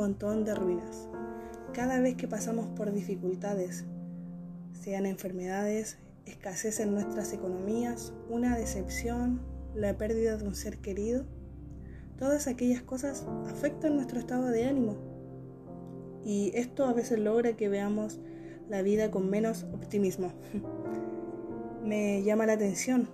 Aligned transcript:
montón 0.00 0.44
de 0.46 0.54
ruinas. 0.54 1.08
Cada 1.74 2.00
vez 2.00 2.16
que 2.16 2.26
pasamos 2.26 2.68
por 2.68 2.90
dificultades, 2.90 3.84
sean 4.72 5.04
enfermedades, 5.04 5.98
escasez 6.24 6.80
en 6.80 6.94
nuestras 6.94 7.34
economías, 7.34 8.14
una 8.30 8.56
decepción, 8.56 9.42
la 9.74 9.98
pérdida 9.98 10.38
de 10.38 10.46
un 10.46 10.54
ser 10.54 10.78
querido, 10.78 11.26
todas 12.18 12.46
aquellas 12.46 12.80
cosas 12.80 13.26
afectan 13.46 13.96
nuestro 13.96 14.18
estado 14.18 14.46
de 14.46 14.64
ánimo. 14.64 14.96
Y 16.24 16.50
esto 16.54 16.86
a 16.86 16.94
veces 16.94 17.18
logra 17.18 17.54
que 17.54 17.68
veamos 17.68 18.20
la 18.70 18.80
vida 18.80 19.10
con 19.10 19.28
menos 19.28 19.66
optimismo. 19.74 20.32
Me 21.84 22.22
llama 22.22 22.46
la 22.46 22.54
atención 22.54 23.06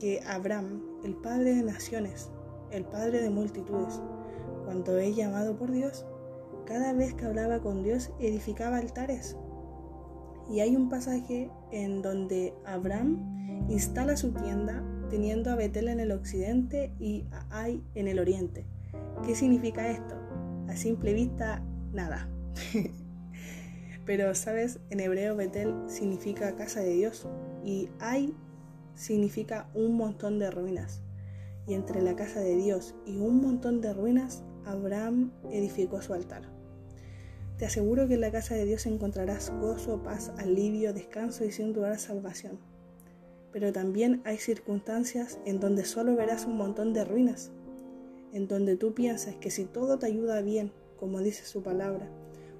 que 0.00 0.22
Abraham, 0.26 0.82
el 1.04 1.14
padre 1.14 1.54
de 1.54 1.62
naciones, 1.62 2.30
el 2.70 2.86
padre 2.86 3.20
de 3.20 3.28
multitudes, 3.28 4.00
cuando 4.66 4.98
es 4.98 5.14
llamado 5.14 5.56
por 5.56 5.70
Dios, 5.70 6.04
cada 6.66 6.92
vez 6.92 7.14
que 7.14 7.24
hablaba 7.24 7.60
con 7.60 7.84
Dios 7.84 8.10
edificaba 8.18 8.78
altares. 8.78 9.36
Y 10.50 10.58
hay 10.58 10.74
un 10.74 10.88
pasaje 10.88 11.50
en 11.70 12.02
donde 12.02 12.52
Abraham 12.64 13.68
instala 13.68 14.16
su 14.16 14.32
tienda 14.32 14.82
teniendo 15.08 15.52
a 15.52 15.54
Betel 15.54 15.86
en 15.86 16.00
el 16.00 16.10
occidente 16.10 16.92
y 16.98 17.26
a 17.30 17.62
Ai 17.62 17.80
en 17.94 18.08
el 18.08 18.18
oriente. 18.18 18.66
¿Qué 19.24 19.36
significa 19.36 19.88
esto? 19.88 20.16
A 20.68 20.74
simple 20.76 21.14
vista, 21.14 21.62
nada. 21.92 22.28
Pero, 24.04 24.34
¿sabes? 24.34 24.80
En 24.90 24.98
hebreo 24.98 25.36
Betel 25.36 25.74
significa 25.86 26.56
casa 26.56 26.80
de 26.80 26.92
Dios 26.92 27.28
y 27.64 27.88
Ai 28.00 28.34
significa 28.96 29.68
un 29.74 29.96
montón 29.96 30.40
de 30.40 30.50
ruinas. 30.50 31.02
Y 31.68 31.74
entre 31.74 32.02
la 32.02 32.16
casa 32.16 32.40
de 32.40 32.56
Dios 32.56 32.96
y 33.06 33.18
un 33.18 33.40
montón 33.40 33.80
de 33.80 33.92
ruinas, 33.92 34.44
Abraham 34.66 35.32
edificó 35.50 36.02
su 36.02 36.12
altar. 36.12 36.42
Te 37.58 37.64
aseguro 37.64 38.06
que 38.06 38.14
en 38.14 38.20
la 38.20 38.30
casa 38.30 38.54
de 38.54 38.66
Dios 38.66 38.84
encontrarás 38.84 39.50
gozo, 39.60 40.02
paz, 40.02 40.30
alivio, 40.36 40.92
descanso 40.92 41.44
y 41.44 41.52
sin 41.52 41.72
dudar 41.72 41.98
salvación. 41.98 42.58
Pero 43.50 43.72
también 43.72 44.20
hay 44.24 44.36
circunstancias 44.36 45.38
en 45.46 45.60
donde 45.60 45.86
solo 45.86 46.14
verás 46.16 46.44
un 46.44 46.58
montón 46.58 46.92
de 46.92 47.04
ruinas, 47.06 47.50
en 48.34 48.46
donde 48.46 48.76
tú 48.76 48.92
piensas 48.92 49.36
que 49.36 49.50
si 49.50 49.64
todo 49.64 49.98
te 49.98 50.06
ayuda 50.06 50.42
bien, 50.42 50.72
como 50.98 51.20
dice 51.20 51.46
su 51.46 51.62
palabra, 51.62 52.10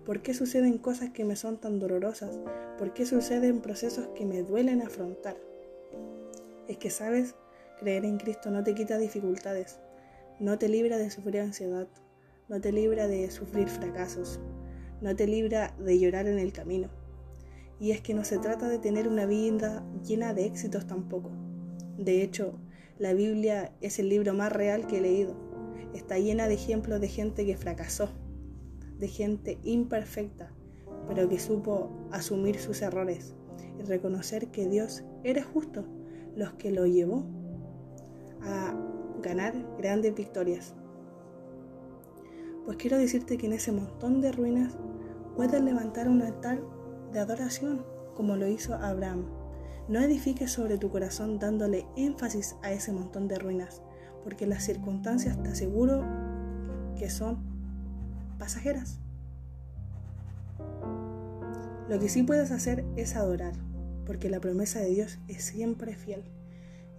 ¿por 0.07 0.23
qué 0.23 0.33
suceden 0.33 0.79
cosas 0.79 1.11
que 1.11 1.27
me 1.27 1.37
son 1.37 1.59
tan 1.59 1.79
dolorosas? 1.79 2.39
¿Por 2.79 2.95
qué 2.95 3.05
suceden 3.05 3.61
procesos 3.61 4.09
que 4.15 4.25
me 4.25 4.43
duelen 4.43 4.81
afrontar? 4.81 5.37
Es 6.69 6.79
que 6.79 6.89
sabes, 6.89 7.35
creer 7.79 8.07
en 8.07 8.17
Cristo 8.17 8.51
no 8.51 8.65
te 8.65 8.75
quita 8.75 8.97
dificultades, 8.97 9.79
no 10.39 10.59
te 10.59 10.69
libra 10.69 10.99
de 10.99 11.11
sufrir 11.11 11.41
ansiedad, 11.41 11.89
no 12.49 12.61
te 12.61 12.71
libra 12.71 13.09
de 13.09 13.31
sufrir 13.31 13.69
fracasos, 13.69 14.41
no 15.01 15.17
te 15.17 15.27
libra 15.27 15.75
de 15.79 15.99
llorar 15.99 16.27
en 16.27 16.39
el 16.39 16.53
camino. 16.53 16.89
Y 17.81 17.91
es 17.91 18.01
que 18.01 18.15
no 18.15 18.25
se 18.25 18.39
trata 18.39 18.69
de 18.69 18.79
tener 18.79 19.09
una 19.09 19.27
vida 19.27 19.85
llena 20.07 20.35
de 20.35 20.47
éxitos 20.47 20.87
tampoco. 20.87 21.31
De 21.99 22.23
hecho, 22.23 22.59
la 22.99 23.13
Biblia 23.15 23.73
es 23.81 23.99
el 23.99 24.09
libro 24.09 24.35
más 24.35 24.53
real 24.53 24.87
que 24.87 24.99
he 24.99 25.01
leído. 25.01 25.35
Está 25.95 26.19
llena 26.19 26.49
de 26.49 26.55
ejemplos 26.55 27.01
de 27.01 27.09
gente 27.09 27.45
que 27.47 27.57
fracasó, 27.57 28.11
de 28.99 29.09
gente 29.09 29.59
imperfecta, 29.63 30.53
pero 31.09 31.29
que 31.29 31.39
supo 31.39 31.91
asumir 32.11 32.59
sus 32.59 32.83
errores 32.83 33.35
y 33.79 33.83
reconocer 33.83 34.49
que 34.49 34.69
Dios 34.69 35.05
era 35.25 35.43
justo, 35.43 35.85
los 36.35 36.53
que 36.55 36.71
lo 36.71 36.87
llevó 36.87 37.25
a 38.43 38.75
ganar 39.23 39.55
grandes 39.79 40.15
victorias. 40.15 40.75
Pues 42.65 42.77
quiero 42.79 42.99
decirte 42.99 43.39
que 43.39 43.47
en 43.47 43.53
ese 43.53 43.73
montón 43.73 44.21
de 44.21 44.33
ruinas 44.33 44.77
puedes 45.37 45.61
levantar 45.63 46.09
un 46.09 46.23
altar 46.23 46.61
de 47.13 47.21
adoración, 47.21 47.85
como 48.15 48.37
lo 48.37 48.49
hizo 48.49 48.75
Abraham. 48.75 49.27
No 49.89 50.01
edifiques 50.01 50.51
sobre 50.51 50.79
tu 50.79 50.91
corazón 50.91 51.39
dándole 51.39 51.87
énfasis 51.97 52.57
a 52.63 52.73
ese 52.73 52.93
montón 52.93 53.29
de 53.29 53.39
ruinas, 53.39 53.83
porque 54.25 54.47
las 54.47 54.65
circunstancias 54.65 55.41
te 55.43 55.51
aseguro 55.51 56.05
que 56.99 57.09
son 57.09 57.39
pasajeras. 58.39 58.99
Lo 61.89 62.01
que 62.01 62.09
sí 62.09 62.25
puedes 62.25 62.51
hacer 62.51 62.85
es 62.97 63.15
adorar, 63.15 63.53
porque 64.07 64.29
la 64.29 64.41
promesa 64.41 64.81
de 64.81 64.91
Dios 64.91 65.21
es 65.29 65.45
siempre 65.45 65.95
fiel. 65.95 66.25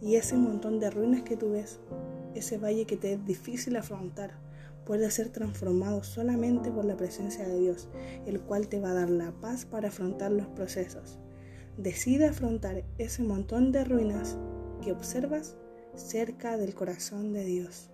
Y 0.01 0.15
ese 0.15 0.37
montón 0.37 0.79
de 0.79 0.89
ruinas 0.89 1.23
que 1.23 1.37
tú 1.37 1.51
ves, 1.51 1.79
ese 2.35 2.57
valle 2.57 2.85
que 2.85 2.97
te 2.97 3.13
es 3.13 3.25
difícil 3.25 3.75
afrontar, 3.75 4.31
puede 4.85 5.11
ser 5.11 5.29
transformado 5.29 6.03
solamente 6.03 6.71
por 6.71 6.85
la 6.85 6.95
presencia 6.95 7.47
de 7.47 7.59
Dios, 7.59 7.89
el 8.25 8.39
cual 8.39 8.67
te 8.67 8.79
va 8.79 8.91
a 8.91 8.93
dar 8.93 9.09
la 9.09 9.31
paz 9.31 9.65
para 9.65 9.89
afrontar 9.89 10.31
los 10.31 10.47
procesos. 10.47 11.19
Decide 11.77 12.27
afrontar 12.27 12.83
ese 12.97 13.23
montón 13.23 13.71
de 13.71 13.83
ruinas 13.83 14.37
que 14.81 14.91
observas 14.91 15.57
cerca 15.95 16.57
del 16.57 16.73
corazón 16.73 17.33
de 17.33 17.43
Dios. 17.43 17.89